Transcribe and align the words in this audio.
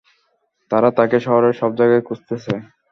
তারা 0.71 0.89
তাকে 0.97 1.17
শহরের 1.25 1.53
সবজায়গায় 1.61 2.05
খুঁজতেছে। 2.07 2.53